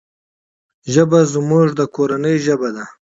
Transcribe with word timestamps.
ژبه 0.93 1.19
زموږ 1.33 1.67
د 1.79 1.81
کورنی 1.95 2.35
ژبه 2.45 2.69
ده. 2.75 2.85